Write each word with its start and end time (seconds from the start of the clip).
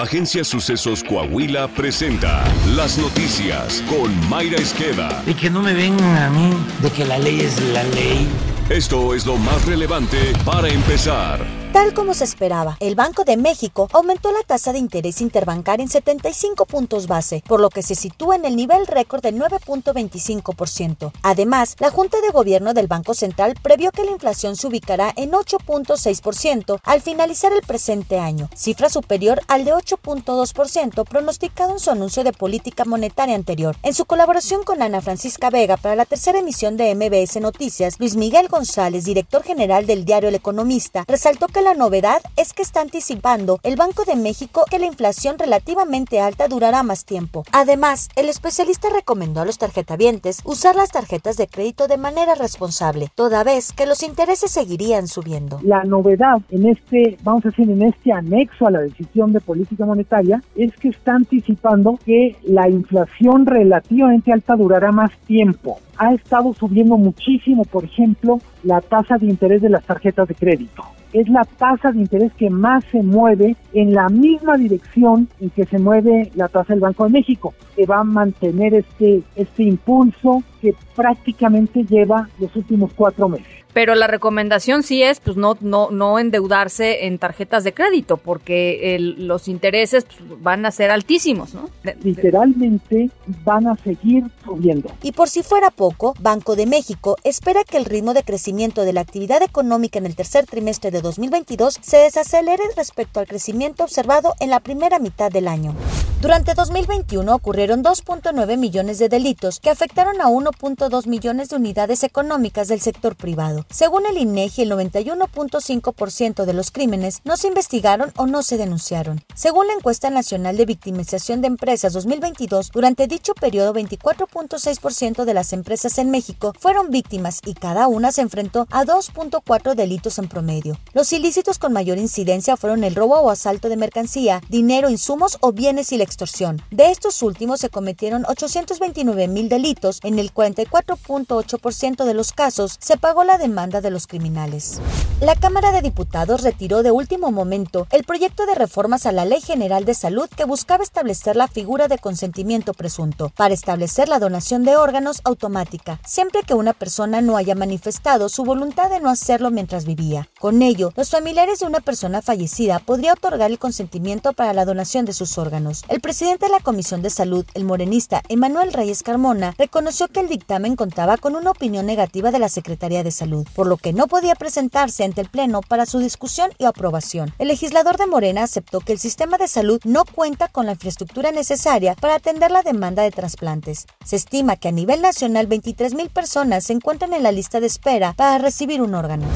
Agencia 0.00 0.44
Sucesos 0.44 1.04
Coahuila 1.04 1.68
presenta 1.68 2.42
las 2.74 2.96
noticias 2.96 3.84
con 3.86 4.30
Mayra 4.30 4.56
Esqueda. 4.56 5.22
Y 5.26 5.34
que 5.34 5.50
no 5.50 5.60
me 5.60 5.74
vengan 5.74 6.16
a 6.16 6.30
mí 6.30 6.54
de 6.80 6.90
que 6.90 7.04
la 7.04 7.18
ley 7.18 7.40
es 7.40 7.60
la 7.74 7.82
ley. 7.82 8.26
Esto 8.70 9.14
es 9.14 9.26
lo 9.26 9.36
más 9.36 9.66
relevante 9.66 10.32
para 10.42 10.68
empezar. 10.68 11.59
Tal 11.72 11.94
como 11.94 12.14
se 12.14 12.24
esperaba, 12.24 12.76
el 12.80 12.96
Banco 12.96 13.22
de 13.22 13.36
México 13.36 13.88
aumentó 13.92 14.32
la 14.32 14.42
tasa 14.44 14.72
de 14.72 14.80
interés 14.80 15.20
interbancaria 15.20 15.84
en 15.84 15.88
75 15.88 16.66
puntos 16.66 17.06
base, 17.06 17.44
por 17.46 17.60
lo 17.60 17.70
que 17.70 17.84
se 17.84 17.94
sitúa 17.94 18.34
en 18.34 18.44
el 18.44 18.56
nivel 18.56 18.88
récord 18.88 19.22
de 19.22 19.32
9.25%. 19.32 21.12
Además, 21.22 21.76
la 21.78 21.92
Junta 21.92 22.20
de 22.22 22.30
Gobierno 22.30 22.74
del 22.74 22.88
Banco 22.88 23.14
Central 23.14 23.54
previó 23.62 23.92
que 23.92 24.02
la 24.02 24.10
inflación 24.10 24.56
se 24.56 24.66
ubicará 24.66 25.12
en 25.14 25.30
8.6% 25.30 26.80
al 26.82 27.00
finalizar 27.02 27.52
el 27.52 27.62
presente 27.62 28.18
año, 28.18 28.50
cifra 28.56 28.90
superior 28.90 29.40
al 29.46 29.64
de 29.64 29.72
8.2% 29.72 31.04
pronosticado 31.04 31.70
en 31.74 31.78
su 31.78 31.92
anuncio 31.92 32.24
de 32.24 32.32
política 32.32 32.84
monetaria 32.84 33.36
anterior. 33.36 33.76
En 33.84 33.94
su 33.94 34.06
colaboración 34.06 34.64
con 34.64 34.82
Ana 34.82 35.02
Francisca 35.02 35.50
Vega 35.50 35.76
para 35.76 35.94
la 35.94 36.04
tercera 36.04 36.40
emisión 36.40 36.76
de 36.76 36.92
MBS 36.96 37.40
Noticias, 37.40 38.00
Luis 38.00 38.16
Miguel 38.16 38.48
González, 38.48 39.04
director 39.04 39.44
general 39.44 39.86
del 39.86 40.04
diario 40.04 40.30
El 40.30 40.34
Economista, 40.34 41.04
resaltó 41.06 41.46
que 41.46 41.59
la 41.62 41.74
novedad 41.74 42.20
es 42.36 42.52
que 42.52 42.62
está 42.62 42.80
anticipando 42.80 43.58
el 43.62 43.76
Banco 43.76 44.04
de 44.04 44.16
México 44.16 44.64
que 44.70 44.78
la 44.78 44.86
inflación 44.86 45.38
relativamente 45.38 46.20
alta 46.20 46.48
durará 46.48 46.82
más 46.82 47.04
tiempo. 47.04 47.44
Además, 47.52 48.08
el 48.16 48.28
especialista 48.28 48.88
recomendó 48.88 49.40
a 49.40 49.44
los 49.44 49.58
tarjetavientes 49.58 50.40
usar 50.44 50.74
las 50.76 50.90
tarjetas 50.90 51.36
de 51.36 51.48
crédito 51.48 51.86
de 51.88 51.98
manera 51.98 52.34
responsable, 52.34 53.08
toda 53.14 53.44
vez 53.44 53.72
que 53.72 53.86
los 53.86 54.02
intereses 54.02 54.50
seguirían 54.50 55.06
subiendo. 55.06 55.60
La 55.62 55.84
novedad 55.84 56.40
en 56.50 56.66
este, 56.66 57.18
vamos 57.22 57.44
a 57.44 57.50
decir, 57.50 57.70
en 57.70 57.82
este 57.82 58.12
anexo 58.12 58.66
a 58.66 58.70
la 58.70 58.80
decisión 58.80 59.32
de 59.32 59.40
política 59.40 59.84
monetaria 59.84 60.42
es 60.54 60.74
que 60.76 60.88
está 60.88 61.14
anticipando 61.14 61.98
que 62.04 62.36
la 62.44 62.68
inflación 62.68 63.44
relativamente 63.46 64.32
alta 64.32 64.56
durará 64.56 64.92
más 64.92 65.10
tiempo. 65.26 65.78
Ha 65.98 66.14
estado 66.14 66.54
subiendo 66.54 66.96
muchísimo, 66.96 67.64
por 67.64 67.84
ejemplo, 67.84 68.40
la 68.62 68.80
tasa 68.80 69.18
de 69.18 69.26
interés 69.26 69.60
de 69.60 69.68
las 69.68 69.84
tarjetas 69.84 70.28
de 70.28 70.34
crédito 70.34 70.84
es 71.12 71.28
la 71.28 71.44
tasa 71.44 71.92
de 71.92 72.00
interés 72.00 72.32
que 72.34 72.50
más 72.50 72.84
se 72.90 73.02
mueve 73.02 73.56
en 73.72 73.94
la 73.94 74.08
misma 74.08 74.56
dirección 74.56 75.28
en 75.40 75.50
que 75.50 75.66
se 75.66 75.78
mueve 75.78 76.30
la 76.34 76.48
tasa 76.48 76.72
del 76.72 76.80
Banco 76.80 77.04
de 77.04 77.10
México, 77.10 77.54
que 77.74 77.86
va 77.86 78.00
a 78.00 78.04
mantener 78.04 78.74
este, 78.74 79.22
este 79.36 79.64
impulso 79.64 80.42
que 80.60 80.74
prácticamente 80.94 81.84
lleva 81.84 82.28
los 82.38 82.54
últimos 82.56 82.92
cuatro 82.94 83.28
meses. 83.28 83.60
Pero 83.72 83.94
la 83.94 84.08
recomendación 84.08 84.82
sí 84.82 85.02
es 85.02 85.20
pues 85.20 85.36
no 85.36 85.56
no 85.60 85.90
no 85.90 86.18
endeudarse 86.18 87.06
en 87.06 87.18
tarjetas 87.18 87.62
de 87.62 87.72
crédito 87.72 88.16
porque 88.16 88.96
los 88.98 89.46
intereses 89.46 90.04
pues, 90.04 90.42
van 90.42 90.66
a 90.66 90.72
ser 90.72 90.90
altísimos, 90.90 91.54
¿no? 91.54 91.70
Literalmente 92.02 93.10
van 93.44 93.68
a 93.68 93.76
seguir 93.76 94.24
subiendo. 94.44 94.90
Y 95.02 95.12
por 95.12 95.28
si 95.28 95.42
fuera 95.42 95.70
poco, 95.70 96.14
Banco 96.20 96.56
de 96.56 96.66
México 96.66 97.16
espera 97.22 97.62
que 97.62 97.76
el 97.76 97.84
ritmo 97.84 98.12
de 98.12 98.24
crecimiento 98.24 98.84
de 98.84 98.92
la 98.92 99.02
actividad 99.02 99.42
económica 99.42 99.98
en 99.98 100.06
el 100.06 100.16
tercer 100.16 100.46
trimestre 100.46 100.90
de 100.90 101.00
2022 101.00 101.78
se 101.80 101.98
desacelere 101.98 102.64
respecto 102.76 103.20
al 103.20 103.28
crecimiento 103.28 103.84
observado 103.84 104.34
en 104.40 104.50
la 104.50 104.60
primera 104.60 104.98
mitad 104.98 105.30
del 105.30 105.46
año. 105.46 105.74
Durante 106.20 106.52
2021 106.52 107.34
ocurrieron 107.34 107.82
2.9 107.82 108.58
millones 108.58 108.98
de 108.98 109.08
delitos 109.08 109.58
que 109.58 109.70
afectaron 109.70 110.20
a 110.20 110.28
1.2 110.52 111.06
millones 111.06 111.48
de 111.48 111.56
unidades 111.56 112.02
económicas 112.02 112.68
del 112.68 112.80
sector 112.80 113.14
privado. 113.14 113.64
Según 113.70 114.04
el 114.06 114.18
INEGI, 114.18 114.62
el 114.62 114.72
91.5% 114.72 116.44
de 116.44 116.52
los 116.52 116.70
crímenes 116.70 117.20
no 117.24 117.36
se 117.36 117.46
investigaron 117.46 118.12
o 118.16 118.26
no 118.26 118.42
se 118.42 118.56
denunciaron. 118.56 119.22
Según 119.34 119.68
la 119.68 119.74
encuesta 119.74 120.10
nacional 120.10 120.56
de 120.56 120.66
victimización 120.66 121.40
de 121.40 121.46
empresas 121.46 121.92
2022, 121.92 122.70
durante 122.72 123.06
dicho 123.06 123.34
periodo 123.34 123.72
24.6% 123.72 125.24
de 125.24 125.34
las 125.34 125.52
empresas 125.52 125.98
en 125.98 126.10
México 126.10 126.52
fueron 126.58 126.90
víctimas 126.90 127.40
y 127.46 127.54
cada 127.54 127.86
una 127.86 128.10
se 128.10 128.22
enfrentó 128.22 128.66
a 128.70 128.84
2.4 128.84 129.74
delitos 129.74 130.18
en 130.18 130.28
promedio. 130.28 130.76
Los 130.92 131.12
ilícitos 131.12 131.58
con 131.58 131.72
mayor 131.72 131.98
incidencia 131.98 132.56
fueron 132.56 132.82
el 132.82 132.96
robo 132.96 133.20
o 133.20 133.30
asalto 133.30 133.68
de 133.68 133.76
mercancía, 133.76 134.40
dinero, 134.48 134.90
insumos 134.90 135.38
o 135.40 135.52
bienes 135.52 135.92
ilegales 135.92 136.00
extorsión. 136.10 136.60
De 136.70 136.90
estos 136.90 137.22
últimos 137.22 137.60
se 137.60 137.70
cometieron 137.70 138.24
829 138.26 139.28
mil 139.28 139.48
delitos. 139.48 140.00
En 140.02 140.18
el 140.18 140.32
44.8% 140.40 142.04
de 142.04 142.14
los 142.14 142.32
casos 142.32 142.78
se 142.80 142.96
pagó 142.96 143.24
la 143.24 143.36
demanda 143.36 143.82
de 143.82 143.90
los 143.90 144.06
criminales. 144.06 144.80
La 145.20 145.34
Cámara 145.34 145.70
de 145.70 145.82
Diputados 145.82 146.40
retiró 146.40 146.82
de 146.82 146.90
último 146.90 147.30
momento 147.30 147.86
el 147.90 148.04
proyecto 148.04 148.46
de 148.46 148.54
reformas 148.54 149.04
a 149.04 149.12
la 149.12 149.26
Ley 149.26 149.42
General 149.42 149.84
de 149.84 149.92
Salud 149.92 150.30
que 150.34 150.46
buscaba 150.46 150.82
establecer 150.82 151.36
la 151.36 151.46
figura 151.46 151.88
de 151.88 151.98
consentimiento 151.98 152.72
presunto 152.72 153.30
para 153.36 153.52
establecer 153.52 154.08
la 154.08 154.18
donación 154.18 154.64
de 154.64 154.76
órganos 154.76 155.20
automática, 155.24 156.00
siempre 156.06 156.42
que 156.42 156.54
una 156.54 156.72
persona 156.72 157.20
no 157.20 157.36
haya 157.36 157.54
manifestado 157.54 158.30
su 158.30 158.42
voluntad 158.44 158.88
de 158.88 159.00
no 159.00 159.10
hacerlo 159.10 159.50
mientras 159.50 159.84
vivía. 159.84 160.30
Con 160.40 160.62
ello, 160.62 160.94
los 160.96 161.10
familiares 161.10 161.58
de 161.58 161.66
una 161.66 161.80
persona 161.80 162.22
fallecida 162.22 162.78
podrían 162.78 163.12
otorgar 163.12 163.50
el 163.50 163.58
consentimiento 163.58 164.32
para 164.32 164.54
la 164.54 164.64
donación 164.64 165.04
de 165.04 165.12
sus 165.12 165.36
órganos. 165.36 165.84
El 165.88 166.00
presidente 166.00 166.46
de 166.46 166.52
la 166.52 166.60
Comisión 166.60 167.02
de 167.02 167.10
Salud, 167.10 167.44
el 167.52 167.64
morenista 167.64 168.22
Emanuel 168.30 168.72
Reyes 168.72 169.02
Carmona, 169.02 169.54
reconoció 169.58 170.08
que 170.08 170.20
el 170.20 170.29
dictamen 170.30 170.76
contaba 170.76 171.18
con 171.18 171.36
una 171.36 171.50
opinión 171.50 171.84
negativa 171.84 172.30
de 172.30 172.38
la 172.38 172.48
Secretaría 172.48 173.02
de 173.02 173.10
Salud, 173.10 173.46
por 173.54 173.66
lo 173.66 173.76
que 173.76 173.92
no 173.92 174.06
podía 174.06 174.34
presentarse 174.34 175.04
ante 175.04 175.20
el 175.20 175.28
Pleno 175.28 175.60
para 175.60 175.84
su 175.84 175.98
discusión 175.98 176.50
y 176.56 176.64
aprobación. 176.64 177.34
El 177.38 177.48
legislador 177.48 177.98
de 177.98 178.06
Morena 178.06 178.44
aceptó 178.44 178.80
que 178.80 178.92
el 178.92 178.98
sistema 178.98 179.36
de 179.36 179.48
salud 179.48 179.80
no 179.84 180.06
cuenta 180.06 180.48
con 180.48 180.64
la 180.64 180.72
infraestructura 180.72 181.32
necesaria 181.32 181.94
para 181.94 182.14
atender 182.14 182.50
la 182.50 182.62
demanda 182.62 183.02
de 183.02 183.10
trasplantes. 183.10 183.86
Se 184.04 184.16
estima 184.16 184.56
que 184.56 184.68
a 184.68 184.72
nivel 184.72 185.02
nacional 185.02 185.48
23.000 185.48 186.08
personas 186.08 186.64
se 186.64 186.72
encuentran 186.72 187.12
en 187.12 187.22
la 187.22 187.32
lista 187.32 187.60
de 187.60 187.66
espera 187.66 188.14
para 188.14 188.38
recibir 188.38 188.80
un 188.80 188.94
órgano. 188.94 189.26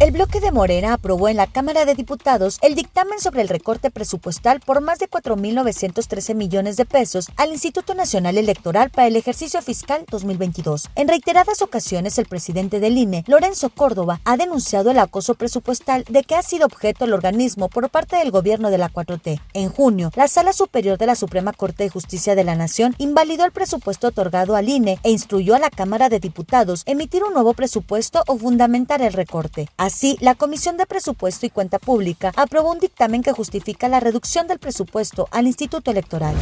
El 0.00 0.12
bloque 0.12 0.38
de 0.38 0.52
Morena 0.52 0.92
aprobó 0.92 1.28
en 1.28 1.36
la 1.36 1.48
Cámara 1.48 1.84
de 1.84 1.96
Diputados 1.96 2.60
el 2.62 2.76
dictamen 2.76 3.18
sobre 3.18 3.42
el 3.42 3.48
recorte 3.48 3.90
presupuestal 3.90 4.60
por 4.60 4.80
más 4.80 5.00
de 5.00 5.10
4.913 5.10 6.36
millones 6.36 6.76
de 6.76 6.84
pesos 6.84 7.26
al 7.36 7.50
Instituto 7.50 7.96
Nacional 7.96 8.38
Electoral 8.38 8.90
para 8.90 9.08
el 9.08 9.16
ejercicio 9.16 9.60
fiscal 9.60 10.04
2022. 10.08 10.88
En 10.94 11.08
reiteradas 11.08 11.62
ocasiones, 11.62 12.16
el 12.18 12.26
presidente 12.26 12.78
del 12.78 12.96
INE, 12.96 13.24
Lorenzo 13.26 13.70
Córdoba, 13.70 14.20
ha 14.24 14.36
denunciado 14.36 14.92
el 14.92 15.00
acoso 15.00 15.34
presupuestal 15.34 16.04
de 16.08 16.22
que 16.22 16.36
ha 16.36 16.42
sido 16.42 16.66
objeto 16.66 17.04
el 17.04 17.12
organismo 17.12 17.68
por 17.68 17.90
parte 17.90 18.18
del 18.18 18.30
gobierno 18.30 18.70
de 18.70 18.78
la 18.78 18.92
4T. 18.92 19.40
En 19.52 19.68
junio, 19.68 20.12
la 20.14 20.28
Sala 20.28 20.52
Superior 20.52 20.96
de 20.96 21.06
la 21.06 21.16
Suprema 21.16 21.52
Corte 21.52 21.82
de 21.82 21.90
Justicia 21.90 22.36
de 22.36 22.44
la 22.44 22.54
Nación 22.54 22.94
invalidó 22.98 23.44
el 23.44 23.50
presupuesto 23.50 24.06
otorgado 24.06 24.54
al 24.54 24.68
INE 24.68 25.00
e 25.02 25.10
instruyó 25.10 25.56
a 25.56 25.58
la 25.58 25.70
Cámara 25.70 26.08
de 26.08 26.20
Diputados 26.20 26.84
emitir 26.86 27.24
un 27.24 27.34
nuevo 27.34 27.52
presupuesto 27.54 28.22
o 28.28 28.38
fundamentar 28.38 29.02
el 29.02 29.12
recorte. 29.12 29.68
Así, 29.88 30.18
la 30.20 30.34
Comisión 30.34 30.76
de 30.76 30.84
Presupuesto 30.84 31.46
y 31.46 31.48
Cuenta 31.48 31.78
Pública 31.78 32.30
aprobó 32.36 32.72
un 32.72 32.78
dictamen 32.78 33.22
que 33.22 33.32
justifica 33.32 33.88
la 33.88 34.00
reducción 34.00 34.46
del 34.46 34.58
presupuesto 34.58 35.28
al 35.30 35.46
Instituto 35.46 35.90
Electoral. 35.90 36.34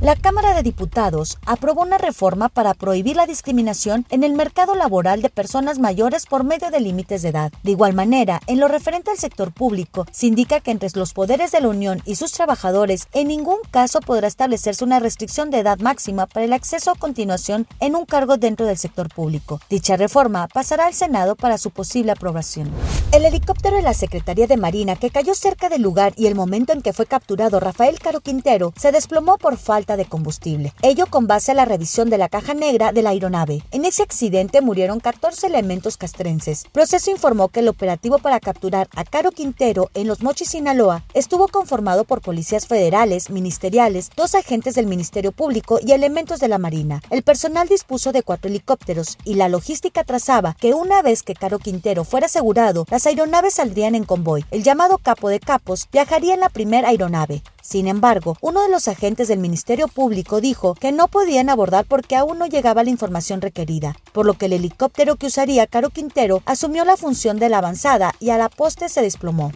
La 0.00 0.16
Cámara 0.16 0.54
de 0.54 0.62
Diputados 0.62 1.36
aprobó 1.44 1.82
una 1.82 1.98
reforma 1.98 2.48
para 2.48 2.72
prohibir 2.72 3.16
la 3.16 3.26
discriminación 3.26 4.06
en 4.08 4.24
el 4.24 4.32
mercado 4.32 4.74
laboral 4.74 5.20
de 5.20 5.28
personas 5.28 5.78
mayores 5.78 6.24
por 6.24 6.42
medio 6.42 6.70
de 6.70 6.80
límites 6.80 7.20
de 7.20 7.28
edad. 7.28 7.52
De 7.62 7.72
igual 7.72 7.92
manera, 7.92 8.40
en 8.46 8.60
lo 8.60 8.68
referente 8.68 9.10
al 9.10 9.18
sector 9.18 9.52
público, 9.52 10.06
se 10.10 10.26
indica 10.26 10.60
que 10.60 10.70
entre 10.70 10.88
los 10.94 11.12
poderes 11.12 11.52
de 11.52 11.60
la 11.60 11.68
Unión 11.68 12.00
y 12.06 12.14
sus 12.14 12.32
trabajadores 12.32 13.08
en 13.12 13.28
ningún 13.28 13.58
caso 13.70 14.00
podrá 14.00 14.26
establecerse 14.26 14.82
una 14.84 15.00
restricción 15.00 15.50
de 15.50 15.58
edad 15.58 15.78
máxima 15.80 16.26
para 16.26 16.46
el 16.46 16.54
acceso 16.54 16.92
a 16.92 16.94
continuación 16.94 17.66
en 17.78 17.94
un 17.94 18.06
cargo 18.06 18.38
dentro 18.38 18.64
del 18.64 18.78
sector 18.78 19.10
público. 19.10 19.60
Dicha 19.68 19.98
reforma 19.98 20.48
pasará 20.48 20.86
al 20.86 20.94
Senado 20.94 21.36
para 21.36 21.58
su 21.58 21.72
posible 21.72 22.12
aprobación. 22.12 22.70
El 23.12 23.26
helicóptero 23.26 23.76
de 23.76 23.82
la 23.82 23.92
Secretaría 23.92 24.46
de 24.46 24.56
Marina 24.56 24.96
que 24.96 25.10
cayó 25.10 25.34
cerca 25.34 25.68
del 25.68 25.82
lugar 25.82 26.14
y 26.16 26.26
el 26.26 26.34
momento 26.34 26.72
en 26.72 26.80
que 26.80 26.94
fue 26.94 27.04
capturado 27.04 27.60
Rafael 27.60 27.98
Caro 27.98 28.22
Quintero 28.22 28.72
se 28.78 28.92
desplomó 28.92 29.36
por 29.36 29.58
falta 29.58 29.89
de 29.96 30.04
combustible. 30.04 30.72
Ello 30.82 31.06
con 31.06 31.26
base 31.26 31.52
a 31.52 31.54
la 31.54 31.64
revisión 31.64 32.10
de 32.10 32.18
la 32.18 32.28
caja 32.28 32.54
negra 32.54 32.92
de 32.92 33.02
la 33.02 33.10
aeronave. 33.10 33.62
En 33.70 33.84
ese 33.84 34.02
accidente 34.02 34.60
murieron 34.60 35.00
14 35.00 35.46
elementos 35.46 35.96
castrenses. 35.96 36.64
Proceso 36.72 37.10
informó 37.10 37.48
que 37.48 37.60
el 37.60 37.68
operativo 37.68 38.18
para 38.18 38.40
capturar 38.40 38.88
a 38.94 39.04
Caro 39.04 39.30
Quintero 39.32 39.90
en 39.94 40.06
Los 40.06 40.22
Mochis, 40.22 40.50
Sinaloa, 40.50 41.04
estuvo 41.14 41.48
conformado 41.48 42.04
por 42.04 42.20
policías 42.20 42.66
federales, 42.66 43.30
ministeriales, 43.30 44.10
dos 44.16 44.34
agentes 44.34 44.74
del 44.74 44.86
Ministerio 44.86 45.32
Público 45.32 45.78
y 45.84 45.92
elementos 45.92 46.40
de 46.40 46.48
la 46.48 46.58
Marina. 46.58 47.02
El 47.10 47.22
personal 47.22 47.68
dispuso 47.68 48.12
de 48.12 48.22
cuatro 48.22 48.48
helicópteros 48.50 49.18
y 49.24 49.34
la 49.34 49.48
logística 49.48 50.04
trazaba 50.04 50.56
que 50.58 50.74
una 50.74 51.02
vez 51.02 51.22
que 51.22 51.34
Caro 51.34 51.58
Quintero 51.58 52.04
fuera 52.04 52.26
asegurado, 52.26 52.86
las 52.90 53.06
aeronaves 53.06 53.54
saldrían 53.54 53.94
en 53.94 54.04
convoy. 54.04 54.44
El 54.50 54.62
llamado 54.62 54.98
capo 54.98 55.28
de 55.28 55.40
capos 55.40 55.88
viajaría 55.92 56.34
en 56.34 56.40
la 56.40 56.48
primera 56.48 56.88
aeronave. 56.88 57.42
Sin 57.62 57.88
embargo, 57.88 58.36
uno 58.40 58.62
de 58.62 58.68
los 58.68 58.88
agentes 58.88 59.28
del 59.28 59.38
Ministerio 59.38 59.88
Público 59.88 60.40
dijo 60.40 60.74
que 60.74 60.92
no 60.92 61.08
podían 61.08 61.48
abordar 61.48 61.84
porque 61.86 62.16
aún 62.16 62.38
no 62.38 62.46
llegaba 62.46 62.84
la 62.84 62.90
información 62.90 63.40
requerida, 63.40 63.96
por 64.12 64.26
lo 64.26 64.34
que 64.34 64.46
el 64.46 64.54
helicóptero 64.54 65.16
que 65.16 65.26
usaría 65.26 65.66
Caro 65.66 65.90
Quintero 65.90 66.42
asumió 66.46 66.84
la 66.84 66.96
función 66.96 67.38
de 67.38 67.48
la 67.48 67.58
avanzada 67.58 68.14
y 68.20 68.30
a 68.30 68.38
la 68.38 68.48
poste 68.48 68.88
se 68.88 69.02
desplomó. 69.02 69.52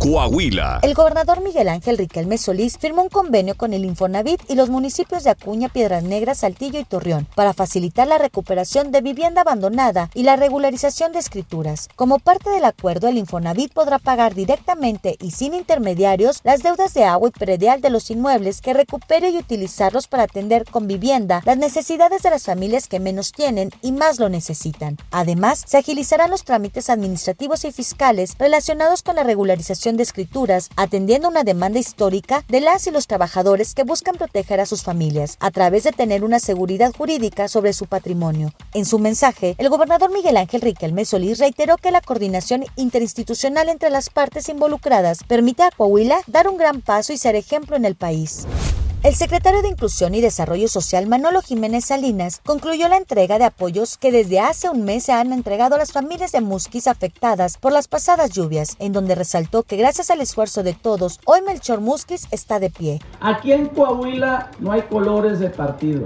Coahuila. 0.00 0.78
El 0.80 0.94
gobernador 0.94 1.42
Miguel 1.42 1.68
Ángel 1.68 1.98
Riquelme 1.98 2.38
Solís 2.38 2.78
firmó 2.78 3.02
un 3.02 3.10
convenio 3.10 3.54
con 3.54 3.74
el 3.74 3.84
Infonavit 3.84 4.40
y 4.48 4.54
los 4.54 4.70
municipios 4.70 5.24
de 5.24 5.30
Acuña, 5.30 5.68
Piedras 5.68 6.02
Negras, 6.02 6.38
Saltillo 6.38 6.80
y 6.80 6.84
Torreón 6.84 7.26
para 7.34 7.52
facilitar 7.52 8.08
la 8.08 8.16
recuperación 8.16 8.92
de 8.92 9.02
vivienda 9.02 9.42
abandonada 9.42 10.08
y 10.14 10.22
la 10.22 10.36
regularización 10.36 11.12
de 11.12 11.18
escrituras. 11.18 11.90
Como 11.96 12.18
parte 12.18 12.48
del 12.48 12.64
acuerdo, 12.64 13.08
el 13.08 13.18
Infonavit 13.18 13.74
podrá 13.74 13.98
pagar 13.98 14.34
directamente 14.34 15.18
y 15.20 15.32
sin 15.32 15.52
intermediarios 15.52 16.40
las 16.44 16.62
deudas 16.62 16.94
de 16.94 17.04
agua 17.04 17.28
y 17.28 17.38
predial 17.38 17.82
de 17.82 17.90
los 17.90 18.10
inmuebles 18.10 18.62
que 18.62 18.72
recupere 18.72 19.28
y 19.28 19.36
utilizarlos 19.36 20.08
para 20.08 20.22
atender 20.22 20.64
con 20.64 20.86
vivienda 20.86 21.42
las 21.44 21.58
necesidades 21.58 22.22
de 22.22 22.30
las 22.30 22.44
familias 22.44 22.88
que 22.88 23.00
menos 23.00 23.32
tienen 23.32 23.70
y 23.82 23.92
más 23.92 24.18
lo 24.18 24.30
necesitan. 24.30 24.96
Además, 25.10 25.62
se 25.66 25.76
agilizarán 25.76 26.30
los 26.30 26.44
trámites 26.44 26.88
administrativos 26.88 27.66
y 27.66 27.72
fiscales 27.72 28.34
relacionados 28.38 29.02
con 29.02 29.16
la 29.16 29.24
regularización 29.24 29.89
de 29.96 30.02
escrituras, 30.02 30.70
atendiendo 30.76 31.28
una 31.28 31.44
demanda 31.44 31.78
histórica 31.78 32.44
de 32.48 32.60
las 32.60 32.86
y 32.86 32.90
los 32.90 33.06
trabajadores 33.06 33.74
que 33.74 33.84
buscan 33.84 34.16
proteger 34.16 34.60
a 34.60 34.66
sus 34.66 34.82
familias 34.82 35.36
a 35.40 35.50
través 35.50 35.84
de 35.84 35.92
tener 35.92 36.24
una 36.24 36.40
seguridad 36.40 36.92
jurídica 36.96 37.48
sobre 37.48 37.72
su 37.72 37.86
patrimonio. 37.86 38.52
En 38.74 38.84
su 38.84 38.98
mensaje, 38.98 39.54
el 39.58 39.68
gobernador 39.68 40.12
Miguel 40.12 40.36
Ángel 40.36 40.60
Riquelme 40.60 41.04
Solís 41.04 41.38
reiteró 41.38 41.76
que 41.76 41.90
la 41.90 42.00
coordinación 42.00 42.64
interinstitucional 42.76 43.68
entre 43.68 43.90
las 43.90 44.10
partes 44.10 44.48
involucradas 44.48 45.24
permite 45.24 45.62
a 45.62 45.70
Coahuila 45.70 46.20
dar 46.26 46.48
un 46.48 46.56
gran 46.56 46.80
paso 46.80 47.12
y 47.12 47.18
ser 47.18 47.36
ejemplo 47.36 47.76
en 47.76 47.84
el 47.84 47.94
país. 47.94 48.46
El 49.02 49.14
secretario 49.14 49.62
de 49.62 49.68
Inclusión 49.68 50.14
y 50.14 50.20
Desarrollo 50.20 50.68
Social, 50.68 51.06
Manolo 51.06 51.40
Jiménez 51.40 51.86
Salinas, 51.86 52.42
concluyó 52.44 52.86
la 52.86 52.98
entrega 52.98 53.38
de 53.38 53.46
apoyos 53.46 53.96
que 53.96 54.12
desde 54.12 54.40
hace 54.40 54.68
un 54.68 54.84
mes 54.84 55.04
se 55.04 55.12
han 55.12 55.32
entregado 55.32 55.74
a 55.74 55.78
las 55.78 55.90
familias 55.90 56.32
de 56.32 56.42
Musquis 56.42 56.86
afectadas 56.86 57.56
por 57.56 57.72
las 57.72 57.88
pasadas 57.88 58.28
lluvias, 58.28 58.76
en 58.78 58.92
donde 58.92 59.14
resaltó 59.14 59.62
que 59.62 59.78
gracias 59.78 60.10
al 60.10 60.20
esfuerzo 60.20 60.62
de 60.62 60.74
todos, 60.74 61.18
hoy 61.24 61.40
Melchor 61.40 61.80
Musquis 61.80 62.26
está 62.30 62.60
de 62.60 62.68
pie. 62.68 63.00
Aquí 63.22 63.52
en 63.52 63.68
Coahuila 63.68 64.50
no 64.60 64.70
hay 64.70 64.82
colores 64.82 65.40
de 65.40 65.48
partido. 65.48 66.04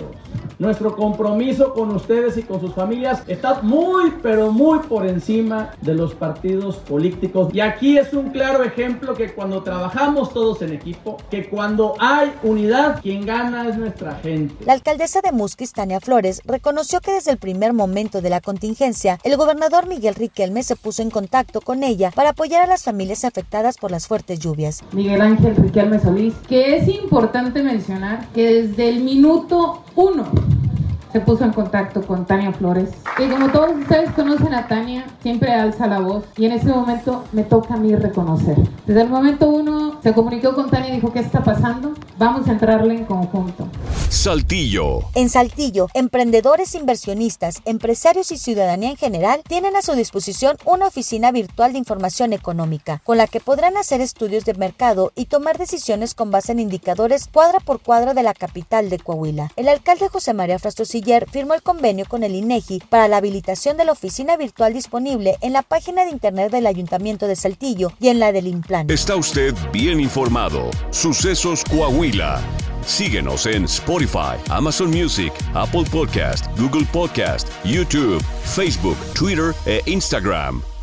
Nuestro 0.65 0.97
compromiso 0.97 1.75
con 1.75 1.95
ustedes 1.95 2.39
y 2.39 2.43
con 2.43 2.59
sus 2.59 2.73
familias 2.73 3.23
está 3.27 3.61
muy, 3.61 4.15
pero 4.23 4.51
muy 4.51 4.79
por 4.79 5.07
encima 5.07 5.75
de 5.83 5.93
los 5.93 6.15
partidos 6.15 6.77
políticos. 6.77 7.51
Y 7.53 7.61
aquí 7.61 7.99
es 7.99 8.15
un 8.15 8.31
claro 8.31 8.65
ejemplo 8.65 9.13
que 9.13 9.35
cuando 9.35 9.63
trabajamos 9.63 10.33
todos 10.33 10.63
en 10.63 10.73
equipo, 10.73 11.19
que 11.31 11.51
cuando 11.51 11.97
hay 11.99 12.33
unidad, 12.43 13.03
quien 13.03 13.27
gana 13.27 13.69
es 13.69 13.77
nuestra 13.77 14.15
gente. 14.15 14.55
La 14.65 14.73
alcaldesa 14.73 15.21
de 15.21 15.33
Musquis, 15.33 15.75
Tania 15.75 16.01
Flores, 16.01 16.41
reconoció 16.47 17.03
que 17.03 17.13
desde 17.13 17.33
el 17.33 17.37
primer 17.37 17.75
momento 17.75 18.23
de 18.23 18.31
la 18.31 18.41
contingencia, 18.41 19.19
el 19.23 19.37
gobernador 19.37 19.87
Miguel 19.87 20.15
Riquelme 20.15 20.63
se 20.63 20.77
puso 20.77 21.03
en 21.03 21.11
contacto 21.11 21.61
con 21.61 21.85
ella 21.85 22.11
para 22.15 22.31
apoyar 22.31 22.63
a 22.63 22.67
las 22.67 22.85
familias 22.85 23.27
afectadas 23.27 23.77
por 23.77 23.91
las 23.91 24.07
fuertes 24.07 24.39
lluvias. 24.39 24.83
Miguel 24.93 25.21
Ángel 25.21 25.57
Riquelme 25.57 26.01
Solís, 26.01 26.33
que 26.49 26.79
es 26.79 26.89
importante 26.89 27.63
mencionar 27.63 28.29
que 28.33 28.63
desde 28.63 28.89
el 28.89 29.05
minuto 29.05 29.83
uno 29.95 30.25
se 31.15 31.21
puso 31.21 31.45
en 31.45 31.53
contacto 31.53 32.03
con 32.03 32.27
Tania 32.27 32.53
Flores. 32.53 32.91
Y 33.21 33.29
como 33.29 33.49
todos 33.53 33.71
ustedes 33.79 34.11
conocen 34.11 34.53
a 34.53 34.67
Tania, 34.67 35.07
siempre 35.23 35.53
alza 35.53 35.87
la 35.87 36.01
voz 36.01 36.25
y 36.37 36.47
en 36.47 36.53
ese 36.53 36.67
momento 36.67 37.23
me 37.31 37.45
toca 37.45 37.75
a 37.75 37.77
mí 37.77 37.95
reconocer. 37.95 38.57
Desde 38.85 39.03
el 39.03 39.09
momento 39.09 39.49
uno 39.49 40.01
se 40.03 40.13
comunicó 40.13 40.57
con 40.57 40.71
Tania 40.71 40.91
y 40.91 40.97
dijo, 40.97 41.13
¿qué 41.13 41.21
está 41.21 41.45
pasando? 41.45 41.95
Vamos 42.19 42.49
a 42.49 42.53
entrarle 42.53 42.97
en 42.97 43.05
conjunto. 43.05 43.69
Saltillo. 44.09 45.01
En 45.15 45.29
Saltillo, 45.29 45.87
emprendedores, 45.95 46.75
inversionistas, 46.75 47.63
empresarios 47.65 48.33
y 48.33 48.37
ciudadanía 48.37 48.91
en 48.91 48.97
general 48.97 49.43
tienen 49.47 49.77
a 49.77 49.83
su 49.83 49.93
disposición 49.93 50.57
una 50.65 50.87
oficina 50.89 51.31
virtual 51.31 51.73
de 51.73 51.79
información 51.79 52.33
económica, 52.33 53.03
con 53.05 53.19
la 53.19 53.29
que 53.29 53.39
podrán 53.39 53.77
hacer 53.77 54.01
estudios 54.01 54.45
de 54.45 54.55
mercado 54.55 55.13
y 55.15 55.27
tomar 55.27 55.59
decisiones 55.59 56.15
con 56.15 56.33
base 56.33 56.53
en 56.53 56.59
indicadores 56.59 57.29
cuadra 57.33 57.61
por 57.61 57.81
cuadra 57.81 58.15
de 58.15 58.23
la 58.25 58.35
capital 58.35 58.91
de 58.91 58.99
Coahuila. 58.99 59.53
El 59.55 59.69
alcalde 59.69 60.09
José 60.09 60.35
María 60.35 60.59
Frastosiller 61.05 61.29
firmó 61.31 61.55
el 61.55 61.62
convenio 61.62 62.06
con 62.06 62.25
el 62.25 62.35
INEGI 62.35 62.81
para 62.89 63.09
la 63.09 63.19
habilitación 63.19 63.77
de 63.77 63.85
la 63.85 63.93
oficina 63.93 64.37
virtual 64.37 64.73
disponible 64.73 65.37
en 65.41 65.53
la 65.53 65.62
página 65.62 66.05
de 66.05 66.11
internet 66.11 66.51
del 66.51 66.67
Ayuntamiento 66.67 67.27
de 67.27 67.37
Saltillo 67.37 67.93
y 68.01 68.09
en 68.09 68.19
la 68.19 68.33
del 68.33 68.47
Implan. 68.47 68.91
Está 68.91 69.17
usted 69.17 69.55
bien 69.73 70.01
informado. 70.01 70.71
Sucesos 70.91 71.65
Coahuila. 71.65 72.41
Síguenos 72.87 73.47
en 73.47 73.65
Spotify, 73.65 74.37
Amazon 74.51 74.91
Music, 74.91 75.33
Apple 75.55 75.85
Podcast, 75.91 76.47
Google 76.59 76.87
Podcast, 76.93 77.49
YouTube, 77.65 78.23
Facebook, 78.45 78.97
Twitter 79.15 79.55
e 79.67 79.81
Instagram. 79.87 80.74